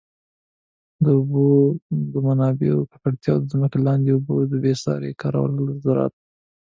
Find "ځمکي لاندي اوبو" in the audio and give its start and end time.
3.51-4.33